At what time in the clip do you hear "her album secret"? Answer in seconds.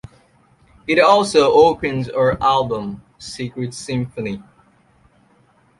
2.07-3.75